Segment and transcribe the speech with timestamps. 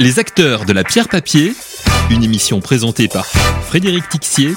[0.00, 1.54] Les acteurs de la pierre papier,
[2.08, 4.54] une émission présentée par Frédéric Tixier,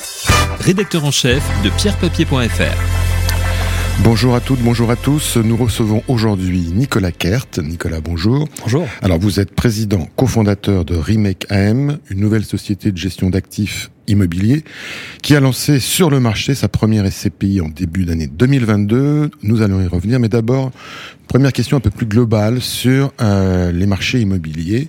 [0.59, 3.01] rédacteur en chef de pierrepapier.fr.
[4.03, 5.37] Bonjour à toutes, bonjour à tous.
[5.37, 7.57] Nous recevons aujourd'hui Nicolas Kert.
[7.57, 8.47] Nicolas, bonjour.
[8.61, 8.87] Bonjour.
[9.01, 14.63] Alors, vous êtes président, cofondateur de Remake AM, une nouvelle société de gestion d'actifs immobiliers
[15.23, 19.31] qui a lancé sur le marché sa première SCPI en début d'année 2022.
[19.41, 20.71] Nous allons y revenir, mais d'abord,
[21.27, 24.87] première question un peu plus globale sur euh, les marchés immobiliers.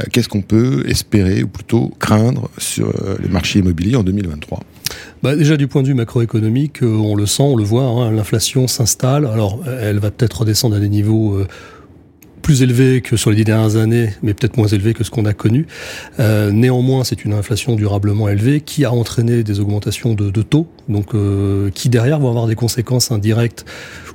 [0.00, 4.60] Euh, Qu'est-ce qu'on peut espérer, ou plutôt craindre, sur euh, les marchés immobiliers en 2023
[5.22, 8.10] bah déjà du point de vue macroéconomique, euh, on le sent, on le voit, hein,
[8.10, 9.26] l'inflation s'installe.
[9.26, 11.42] Alors elle va peut-être redescendre à des niveaux
[12.40, 15.26] plus élevés que sur les dix dernières années, mais peut-être moins élevés que ce qu'on
[15.26, 15.66] a connu.
[16.18, 21.70] Néanmoins, c'est une inflation durablement élevée qui a entraîné des augmentations de taux, donc euh,
[21.70, 23.64] qui derrière vont avoir des conséquences indirectes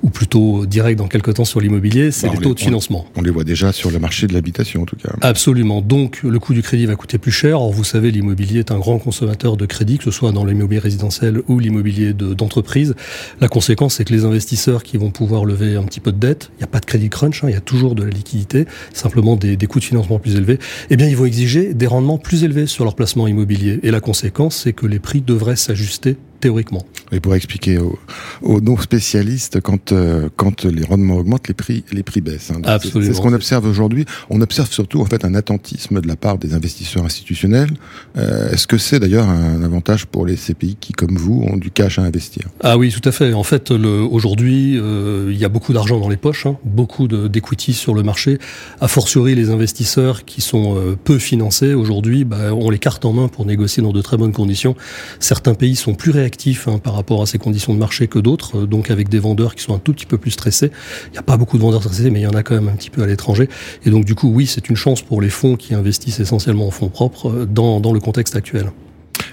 [0.02, 3.06] ou plutôt directes dans quelques temps sur l'immobilier, c'est Bah, les taux les- de financement.
[3.16, 5.14] On les voit déjà sur le marché de l'habitation, en tout cas.
[5.22, 5.82] Absolument.
[5.82, 7.62] Donc, le coût du crédit va coûter plus cher.
[7.62, 10.80] Or, vous savez, l'immobilier est un grand consommateur de crédit, que ce soit dans l'immobilier
[10.80, 12.96] résidentiel ou l'immobilier de- d'entreprise.
[13.40, 16.50] La conséquence, c'est que les investisseurs qui vont pouvoir lever un petit peu de dette,
[16.56, 18.66] il n'y a pas de crédit crunch, hein, il y a toujours de la liquidité,
[18.94, 22.18] simplement des, des coûts de financement plus élevés, eh bien, ils vont exiger des rendements
[22.18, 23.80] plus élevés sur leur placement immobilier.
[23.84, 26.86] Et la conséquence, c'est que les prix devraient s'ajuster théoriquement.
[27.14, 27.98] Et pour expliquer aux,
[28.42, 32.52] aux non-spécialistes, quand, euh, quand les rendements augmentent, les prix, les prix baissent.
[32.52, 32.60] hein.
[32.66, 33.10] Absolument.
[33.12, 34.06] C'est ce qu'on observe aujourd'hui.
[34.30, 37.72] On observe surtout en fait un attentisme de la part des investisseurs institutionnels.
[38.18, 41.72] Euh, Est-ce que c'est d'ailleurs un avantage pour les CPI qui, comme vous, ont du
[41.72, 42.44] cash à investir?
[42.62, 43.32] Ah oui, tout à fait.
[43.34, 47.28] En fait, aujourd'hui, euh, il y a beaucoup d'argent dans les poches, hein, beaucoup de-
[47.30, 48.38] d'equity sur le marché.
[48.82, 53.28] A fortiori, les investisseurs qui sont peu financés aujourd'hui, bah, ont les cartes en main
[53.30, 54.76] pour négocier dans de très bonnes conditions.
[55.20, 56.33] Certains pays sont plus réactifs
[56.68, 59.56] hein, par rapport à ces conditions de marché que d'autres, euh, donc avec des vendeurs
[59.56, 60.72] qui sont un tout petit peu plus stressés.
[61.08, 62.70] Il n'y a pas beaucoup de vendeurs stressés, mais il y en a quand même
[62.70, 63.50] un petit peu à l'étranger.
[63.86, 66.72] Et donc, du coup, oui, c'est une chance pour les fonds qui investissent essentiellement en
[66.72, 68.72] fonds propres euh, dans, le contexte actuel.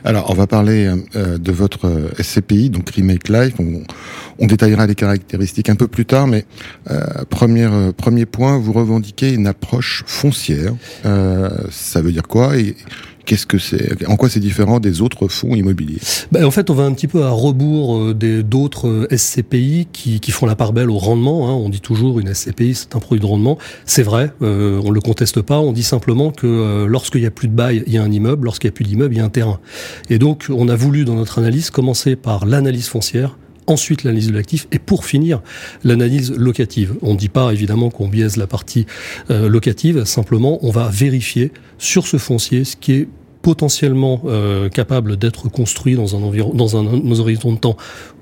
[0.05, 3.55] Alors, on va parler euh, de votre SCPI, donc Remake Life.
[4.39, 6.45] On, détaillera les caractéristiques un peu plus tard, mais
[6.91, 10.75] euh, premier, point, vous revendiquez une approche foncière.
[11.71, 12.55] Ça veut dire quoi?
[13.31, 16.01] Qu'est-ce que c'est En quoi c'est différent des autres fonds immobiliers?
[16.33, 19.87] Ben, en fait, on va un petit peu à rebours euh, des d'autres euh, SCPI
[19.93, 21.49] qui, qui font la part belle au rendement.
[21.49, 21.53] hein.
[21.53, 23.57] On dit toujours une SCPI, c'est un produit de rendement.
[23.85, 25.61] C'est vrai, euh, on le conteste pas.
[25.61, 28.11] On dit simplement que euh, lorsqu'il y a plus de bail, il y a un
[28.11, 28.47] immeuble.
[28.47, 29.61] Lorsqu'il y a plus d'immeuble, il y a un terrain.
[30.09, 33.39] Et donc, on a voulu dans notre analyse commencer par l'analyse foncière.
[33.69, 35.41] Ensuite, l'analyse de l'actif et pour finir,
[35.85, 36.95] l'analyse locative.
[37.03, 38.87] On ne dit pas évidemment qu'on biaise la partie
[39.31, 43.09] euh, locative, simplement on va vérifier sur ce foncier ce qui est
[43.43, 47.77] potentiellement euh, capable d'être construit dans un environ, dans un, un horizon de temps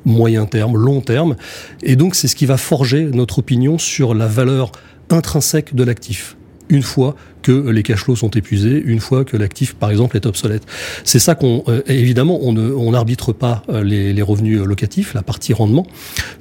[0.05, 1.37] moyen terme, long terme,
[1.83, 4.73] et donc c'est ce qui va forger notre opinion sur la valeur
[5.11, 6.37] intrinsèque de l'actif.
[6.69, 10.27] Une fois que les cash flows sont épuisés, une fois que l'actif, par exemple, est
[10.27, 10.63] obsolète.
[11.05, 15.53] C'est ça qu'on, euh, évidemment, on n'arbitre pas euh, les, les revenus locatifs, la partie
[15.53, 15.87] rendement,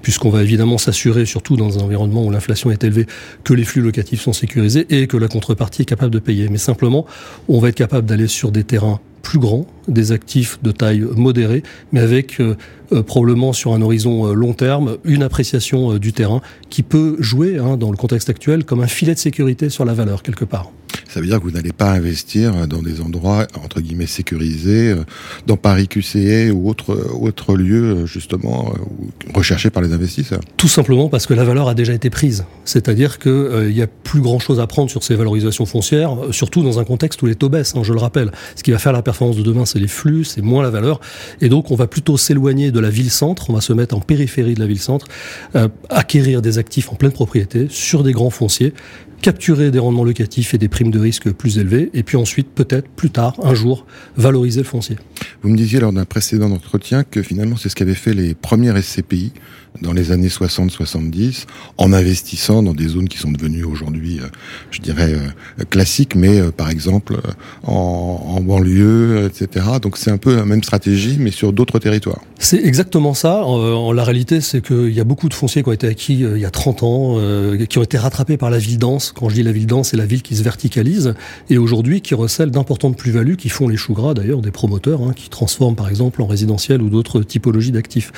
[0.01, 3.07] puisqu'on va évidemment s'assurer, surtout dans un environnement où l'inflation est élevée,
[3.43, 6.49] que les flux locatifs sont sécurisés et que la contrepartie est capable de payer.
[6.49, 7.05] Mais simplement,
[7.47, 11.61] on va être capable d'aller sur des terrains plus grands, des actifs de taille modérée,
[11.91, 12.55] mais avec euh,
[12.93, 17.57] euh, probablement sur un horizon euh, long terme une appréciation du terrain qui peut jouer
[17.57, 20.71] hein, dans le contexte actuel comme un filet de sécurité sur la valeur quelque part.
[21.07, 25.03] Ça veut dire que vous n'allez pas investir dans des endroits entre guillemets sécurisés, euh,
[25.45, 30.39] dans Paris QCE ou autre autre lieu justement euh, ou- recherché par les investisseurs.
[30.57, 32.45] Tout simplement parce que la valeur a déjà été prise.
[32.65, 36.63] C'est-à-dire qu'il euh, n'y a plus grand-chose à prendre sur ces valorisations foncières, euh, surtout
[36.63, 38.31] dans un contexte où les taux baissent, hein, je le rappelle.
[38.55, 40.99] Ce qui va faire la performance de demain, c'est les flux, c'est moins la valeur.
[41.41, 44.53] Et donc, on va plutôt s'éloigner de la ville-centre, on va se mettre en périphérie
[44.55, 45.07] de la ville-centre,
[45.55, 48.73] euh, acquérir des actifs en pleine propriété sur des grands fonciers,
[49.21, 52.87] capturer des rendements locatifs et des primes de risque plus élevées, et puis ensuite, peut-être,
[52.89, 53.85] plus tard, un jour,
[54.15, 54.97] valoriser le foncier.
[55.41, 58.81] Vous me disiez lors d'un précédent entretien que finalement c'est ce qu'avaient fait les premières
[58.81, 59.33] SCPI
[59.81, 61.45] dans les années 60-70
[61.77, 64.27] en investissant dans des zones qui sont devenues aujourd'hui, euh,
[64.71, 67.17] je dirais, euh, classiques, mais euh, par exemple
[67.63, 69.65] en, banlieue, etc.
[69.81, 72.21] Donc c'est un peu la même stratégie, mais sur d'autres territoires.
[72.39, 73.43] C'est exactement ça.
[73.93, 76.45] La réalité, c'est qu'il y a beaucoup de fonciers qui ont été acquis il y
[76.45, 77.17] a 30 ans,
[77.67, 79.11] qui ont été rattrapés par la ville dense.
[79.11, 81.15] Quand je dis la ville dense, c'est la ville qui se verticalise
[81.49, 85.13] et aujourd'hui qui recèle d'importantes plus-values qui font les choux gras d'ailleurs des promoteurs hein,
[85.15, 88.13] qui transforment par exemple en résidentiel ou d'autres typologies d'actifs.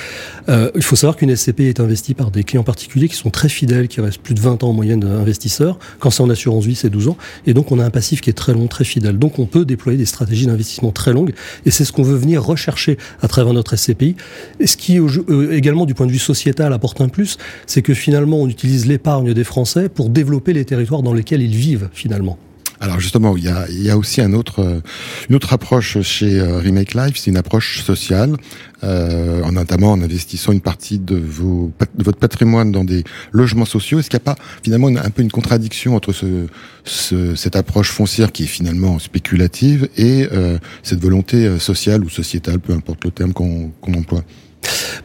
[0.48, 3.88] Il faut savoir qu'une SCP est investie par des clients particuliers qui sont très fidèles,
[3.88, 5.80] qui restent plus de 20 ans en moyenne investisseurs.
[6.00, 7.18] Quand c'est en assurance vie, c'est 12 ans.
[7.46, 9.18] Et donc on a un passif qui est très long, très fidèle.
[9.18, 11.34] Donc on peut déployer des stratégies d'investissement très longues
[11.66, 14.16] et c'est ce qu'on veut venir rechercher à travers notre SCPI.
[14.60, 17.94] Et ce qui euh, également du point de vue sociétal apporte un plus, c'est que
[17.94, 22.38] finalement on utilise l'épargne des Français pour développer les territoires dans lesquels ils vivent finalement.
[22.82, 24.82] Alors justement, il y a, il y a aussi un autre,
[25.30, 28.38] une autre approche chez Remake Life, c'est une approche sociale,
[28.84, 34.00] euh, notamment en investissant une partie de, vos, de votre patrimoine dans des logements sociaux.
[34.00, 36.48] Est-ce qu'il n'y a pas finalement un peu une contradiction entre ce,
[36.86, 42.60] ce, cette approche foncière qui est finalement spéculative et euh, cette volonté sociale ou sociétale,
[42.60, 44.24] peu importe le terme qu'on emploie?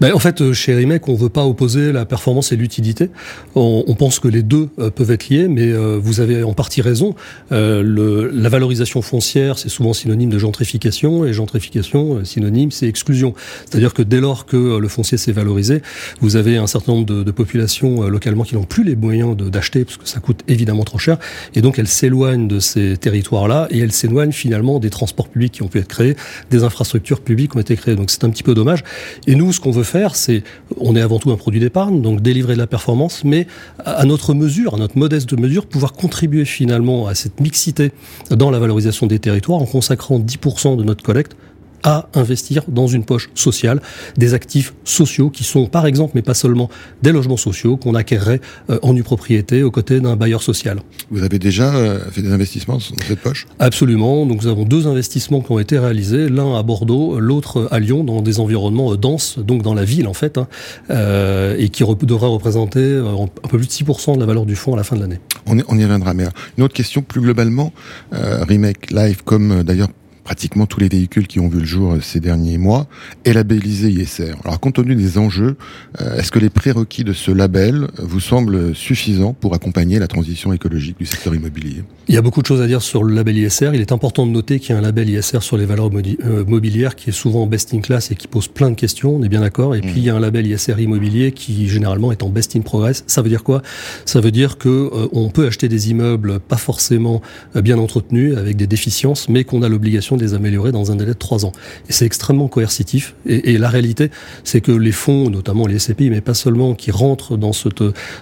[0.01, 3.11] Ben, en fait, euh, chez Rimec, on veut pas opposer la performance et l'utilité.
[3.55, 6.53] On, on, pense que les deux euh, peuvent être liés, mais euh, vous avez en
[6.53, 7.15] partie raison.
[7.51, 13.35] le, la valorisation foncière, c'est souvent synonyme de gentrification, et gentrification, synonyme, c'est exclusion.
[13.65, 15.83] C'est-à-dire que dès lors que le foncier s'est valorisé,
[16.21, 19.85] vous avez un certain nombre de, de populations localement qui n'ont plus les moyens d'acheter,
[19.85, 21.19] parce que ça coûte évidemment trop cher,
[21.55, 25.63] et donc elles s'éloignent de ces territoires-là, et elles s'éloignent finalement des transports publics qui
[25.63, 26.17] ont pu être créés,
[26.51, 27.97] des infrastructures publiques qui ont été créées.
[27.97, 28.83] Donc c'est un petit peu dommage.
[29.27, 30.43] Et nous, ce qu'on veut faire, c'est,
[30.79, 33.47] on est avant tout un produit d'épargne, donc délivrer de la performance, mais
[33.85, 37.93] à notre mesure, à notre modeste mesure, pouvoir contribuer finalement à cette mixité
[38.31, 41.37] dans la valorisation des territoires en consacrant 10% de notre collecte
[41.85, 43.81] à investir dans une poche sociale
[44.17, 46.69] des actifs sociaux qui sont par exemple, mais pas seulement,
[47.03, 48.41] des logements sociaux qu'on acquerrait
[48.71, 50.81] euh, en nue propriété aux côtés d'un bailleur social.
[51.11, 53.47] Vous avez déjà euh, fait des investissements dans cette poche?
[53.59, 54.27] Absolument.
[54.27, 58.05] Donc nous avons deux investissements qui ont été réalisés, l'un à Bordeaux, l'autre à Lyon,
[58.05, 60.49] dans des environnements euh, denses, donc dans la ville en fait, hein,
[60.91, 64.75] euh, et qui devrait représenter un peu plus de 6% de la valeur du fonds
[64.75, 65.21] à la fin de l'année.
[65.47, 66.15] On, on, y reviendra.
[66.15, 66.25] Mais
[66.57, 67.73] une autre question plus globalement,
[68.13, 69.89] euh, Remake Live, comme d'ailleurs
[70.25, 72.89] pratiquement tous les véhicules qui ont vu le jour euh, ces derniers mois,
[73.25, 74.35] est labellisé ISR.
[74.45, 75.57] Alors, compte tenu des enjeux,
[76.01, 80.53] euh, est-ce que les prérequis de ce label vous semblent suffisants pour accompagner la transition
[80.53, 81.85] écologique du secteur immobilier?
[82.09, 83.71] Il y a beaucoup de choses à dire sur le label ISR.
[83.75, 86.45] Il est important de noter qu'il y a un label ISR sur les valeurs euh,
[86.47, 89.29] mobilières qui est souvent best in class et qui pose plein de questions, on est
[89.29, 89.75] bien d'accord.
[89.75, 92.61] Et puis, il y a un label ISR immobilier qui, généralement, est en best in
[92.61, 93.05] progress.
[93.07, 93.63] Ça veut dire quoi?
[94.07, 97.21] Ça veut dire que on peut acheter des immeubles pas forcément
[97.55, 101.13] bien entretenus, avec des déficiences, mais qu'on a l'obligation de les améliorer dans un délai
[101.13, 101.53] de trois ans.
[101.89, 103.15] Et c'est extrêmement coercitif.
[103.27, 104.11] Et, la réalité,
[104.43, 107.53] c'est que les fonds, notamment les SCPI, mais pas seulement, qui rentrent dans,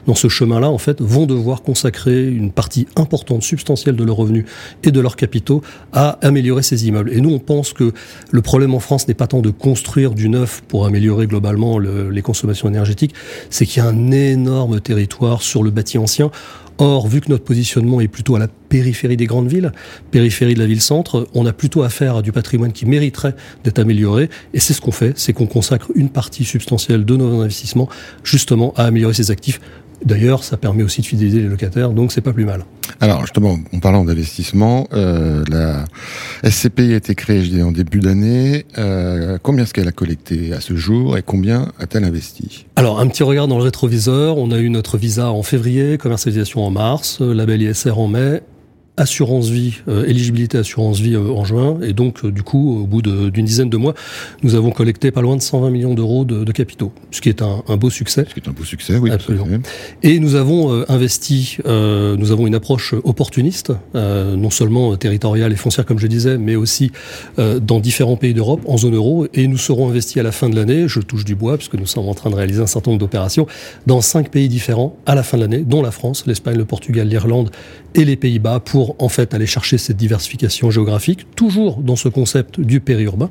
[0.07, 4.45] dans ce chemin-là, en fait, vont devoir consacrer une partie importante, substantielle de leurs revenus
[4.85, 5.63] et de leurs capitaux
[5.93, 7.13] à améliorer ces immeubles.
[7.13, 7.93] Et nous, on pense que
[8.31, 12.11] le problème en France n'est pas tant de construire du neuf pour améliorer globalement le,
[12.11, 13.15] les consommations énergétiques,
[13.51, 16.31] c'est qu'il y a un énorme territoire sur le bâti ancien.
[16.85, 19.71] Or, vu que notre positionnement est plutôt à la périphérie des grandes villes,
[20.11, 24.29] périphérie de la ville-centre, on a plutôt affaire à du patrimoine qui mériterait d'être amélioré.
[24.53, 27.89] Et c'est ce qu'on fait, c'est qu'on consacre une partie substantielle de nos investissements
[28.25, 29.61] justement à améliorer ces actifs
[30.05, 32.65] D'ailleurs, ça permet aussi de fidéliser les locataires, donc c'est pas plus mal.
[33.01, 35.85] Alors justement, en parlant d'investissement, euh, la
[36.49, 38.65] SCPI a été créée, je dis, en début d'année.
[38.79, 42.67] Euh, combien est-ce qu'elle a collecté à ce jour et combien a-t-elle investi?
[42.77, 44.39] Alors un petit regard dans le rétroviseur.
[44.39, 48.43] On a eu notre visa en février, commercialisation en mars, label ISR en mai,
[48.99, 51.79] assurance vie, euh, éligibilité assurance vie euh, en juin.
[51.83, 53.95] Et donc, euh, du coup, au bout d'une dizaine de mois,
[54.43, 57.41] nous avons collecté pas loin de 120 millions d'euros de, de, capitaux, ce qui est
[57.41, 58.27] un, un, beau succès.
[58.29, 59.11] Ce qui est un beau succès, oui.
[59.11, 59.47] Absolument.
[60.03, 65.99] Et nous avons investi, nous avons une approche opportuniste, non seulement territoriale et foncière, comme
[65.99, 66.93] je disais, mais aussi
[67.39, 69.27] dans différents pays d'Europe, en zone euro.
[69.33, 71.87] Et nous serons investis à la fin de l'année, je touche du bois, puisque nous
[71.87, 73.47] sommes en train de réaliser un certain nombre d'opérations,
[73.87, 77.09] dans cinq pays différents à la fin de l'année, dont la France, l'Espagne, le Portugal,
[77.09, 77.51] l'Irlande
[77.95, 82.09] et les Pays-Bas, pour pour en fait aller chercher cette diversification géographique, toujours dans ce
[82.09, 83.31] concept du périurbain,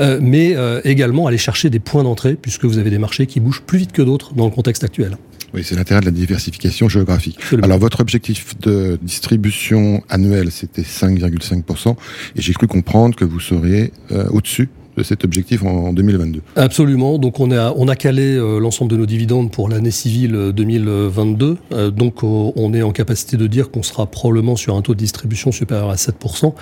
[0.00, 3.40] euh, mais euh, également aller chercher des points d'entrée, puisque vous avez des marchés qui
[3.40, 5.16] bougent plus vite que d'autres dans le contexte actuel.
[5.54, 7.36] Oui, c'est l'intérêt de la diversification géographique.
[7.38, 7.64] Absolument.
[7.64, 11.96] Alors, votre objectif de distribution annuelle, c'était 5,5%,
[12.36, 16.42] et j'ai cru comprendre que vous seriez euh, au-dessus de cet objectif en 2022.
[16.56, 17.18] Absolument.
[17.18, 21.56] Donc on a calé euh, l'ensemble de nos dividendes pour l'année civile 2022.
[21.72, 24.94] Euh, donc euh, on est en capacité de dire qu'on sera probablement sur un taux
[24.94, 26.52] de distribution supérieur à 7%,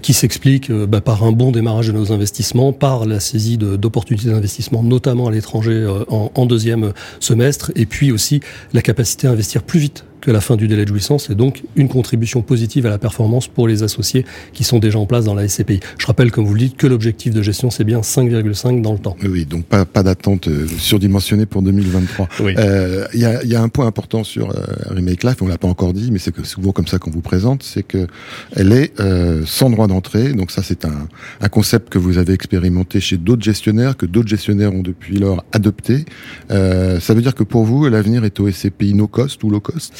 [0.00, 4.82] qui s'explique bah, par un bon démarrage de nos investissements, par la saisie d'opportunités d'investissement,
[4.82, 8.40] notamment à l'étranger en deuxième semestre, et puis aussi
[8.72, 11.62] la capacité à investir plus vite que la fin du délai de jouissance et donc
[11.76, 15.34] une contribution positive à la performance pour les associés qui sont déjà en place dans
[15.34, 15.80] la SCPI.
[15.98, 18.98] Je rappelle, comme vous le dites, que l'objectif de gestion, c'est bien 5,5 dans le
[18.98, 19.16] temps.
[19.22, 22.28] Oui, donc pas, pas d'attente euh, surdimensionnée pour 2023.
[22.40, 22.54] Il oui.
[22.58, 25.68] euh, y, a, y, a, un point important sur euh, Remake Life, on l'a pas
[25.68, 28.06] encore dit, mais c'est que souvent comme ça qu'on vous présente, c'est que
[28.52, 30.32] elle est euh, sans droit d'entrée.
[30.32, 31.08] Donc ça, c'est un,
[31.40, 35.44] un concept que vous avez expérimenté chez d'autres gestionnaires, que d'autres gestionnaires ont depuis lors
[35.52, 36.04] adopté.
[36.50, 39.60] Euh, ça veut dire que pour vous, l'avenir est au SCPI no cost ou low
[39.60, 39.92] cost?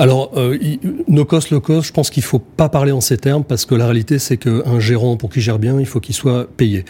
[0.00, 0.56] Alors, euh,
[1.08, 3.74] no cost, low cost, je pense qu'il faut pas parler en ces termes parce que
[3.74, 6.84] la réalité, c'est qu'un gérant, pour qu'il gère bien, il faut qu'il soit payé.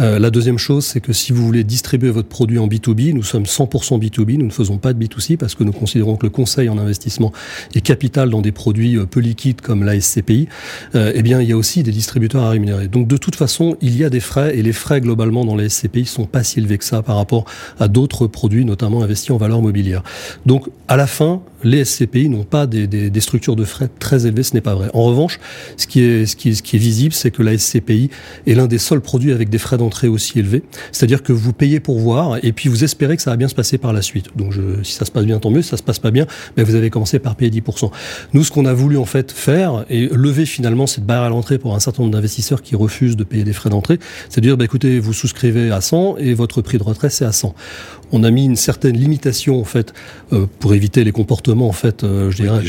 [0.00, 3.22] Euh, la deuxième chose, c'est que si vous voulez distribuer votre produit en B2B, nous
[3.22, 6.30] sommes 100% B2B, nous ne faisons pas de B2C parce que nous considérons que le
[6.30, 7.32] conseil en investissement
[7.74, 10.48] est capital dans des produits euh, peu liquides comme la SCPI.
[10.94, 12.88] Euh, eh bien, il y a aussi des distributeurs à rémunérer.
[12.88, 15.68] Donc, de toute façon, il y a des frais et les frais globalement dans les
[15.68, 17.44] SCPI sont pas si élevés que ça par rapport
[17.78, 20.02] à d'autres produits, notamment investis en valeur mobilière.
[20.46, 24.26] Donc, à la fin, les SCPI n'ont pas des, des, des, structures de frais très
[24.26, 24.90] élevées, ce n'est pas vrai.
[24.94, 25.40] En revanche,
[25.76, 28.10] ce qui est, ce qui ce qui est visible, c'est que la SCPI
[28.46, 30.62] est l'un des seuls produits avec des frais d'entrée aussi élevés.
[30.92, 33.54] C'est-à-dire que vous payez pour voir et puis vous espérez que ça va bien se
[33.54, 34.28] passer par la suite.
[34.36, 35.62] Donc je, si ça se passe bien, tant mieux.
[35.62, 37.90] Si ça se passe pas bien, ben vous avez commencé par payer 10%.
[38.32, 41.58] Nous, ce qu'on a voulu en fait faire et lever finalement cette barrière à l'entrée
[41.58, 44.56] pour un certain nombre d'investisseurs qui refusent de payer des frais d'entrée, c'est de dire,
[44.56, 47.54] ben, écoutez, vous souscrivez à 100 et votre prix de retrait c'est à 100.
[48.16, 49.92] On a mis une certaine limitation en fait
[50.32, 52.62] euh, pour éviter les comportements en fait, euh, je dirais,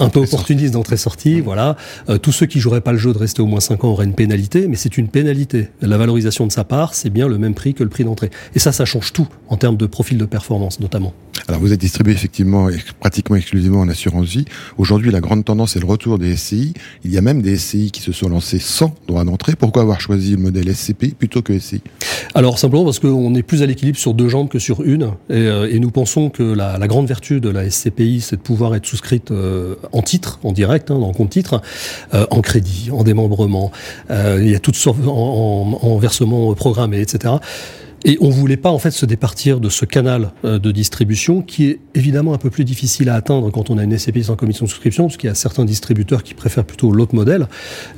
[0.00, 1.40] un peu opportunistes d'entrée-sortie.
[1.40, 1.76] Voilà,
[2.08, 4.06] euh, tous ceux qui joueraient pas le jeu de rester au moins 5 ans auraient
[4.06, 5.68] une pénalité, mais c'est une pénalité.
[5.82, 8.30] La valorisation de sa part, c'est bien le même prix que le prix d'entrée.
[8.56, 11.14] Et ça, ça change tout en termes de profil de performance, notamment.
[11.46, 12.68] Alors, vous êtes distribué effectivement
[13.00, 14.44] pratiquement exclusivement en assurance vie.
[14.76, 16.74] Aujourd'hui, la grande tendance est le retour des SCI.
[17.04, 19.54] Il y a même des SCI qui se sont lancés sans droit d'entrée.
[19.54, 21.82] Pourquoi avoir choisi le modèle SCP plutôt que SCI
[22.34, 25.12] Alors, simplement parce qu'on est plus à l'équilibre sur deux jambes que sur une.
[25.30, 28.86] Et, euh, nous pensons que la, grande vertu de la SCPI, c'est de pouvoir être
[28.86, 31.60] souscrite euh, en titre, en direct, hein, compte titre,
[32.14, 33.70] euh, en crédit, en démembrement.
[34.10, 37.34] Il y a toutes sortes en, en, en versement programmé, etc.
[38.04, 41.66] Et on voulait pas en fait se départir de ce canal euh, de distribution qui
[41.66, 44.66] est évidemment un peu plus difficile à atteindre quand on a une SCPI sans commission
[44.66, 47.48] de souscription, parce qu'il y a certains distributeurs qui préfèrent plutôt l'autre modèle.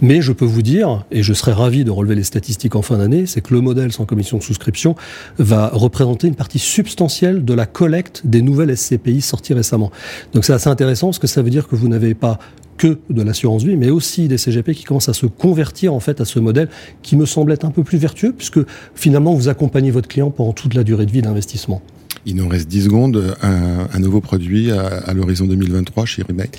[0.01, 2.99] Mais je peux vous dire, et je serais ravi de relever les statistiques en fin
[2.99, 4.95] d'année, c'est que le modèle sans commission de souscription
[5.39, 9.91] va représenter une partie substantielle de la collecte des nouvelles SCPI sorties récemment.
[10.33, 12.39] Donc c'est assez intéressant parce que ça veut dire que vous n'avez pas
[12.81, 16.23] que de l'assurance vie, mais aussi des CGP qui commencent à se convertir en fait
[16.23, 16.71] à ce modèle
[17.03, 18.61] qui me semble être un peu plus vertueux puisque
[18.95, 21.83] finalement vous accompagnez votre client pendant toute la durée de vie d'investissement.
[22.27, 23.37] Il nous reste 10 secondes.
[23.43, 26.59] Un, un nouveau produit à, à l'horizon 2023 chez Remake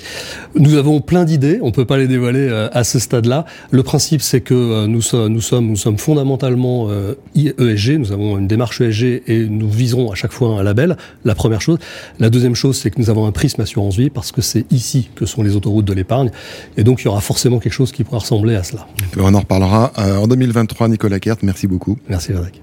[0.56, 1.58] Nous avons plein d'idées.
[1.62, 3.46] On peut pas les dévoiler euh, à ce stade-là.
[3.70, 6.88] Le principe, c'est que euh, nous, sommes, nous sommes, nous sommes fondamentalement
[7.34, 7.98] ESG.
[7.98, 10.96] Nous avons une démarche ESG et nous viserons à chaque fois un label.
[11.24, 11.78] La première chose.
[12.18, 15.10] La deuxième chose, c'est que nous avons un prisme assurance vie parce que c'est ici
[15.14, 16.30] que sont les autoroutes de l'épargne.
[16.76, 18.86] Et donc, il y aura forcément quelque chose qui pourra ressembler à cela.
[19.16, 20.88] On en reparlera en 2023.
[20.88, 21.98] Nicolas Kert, merci beaucoup.
[22.08, 22.62] Merci, Frédéric.